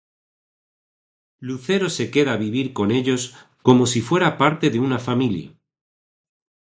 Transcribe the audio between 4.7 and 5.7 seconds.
de una familia.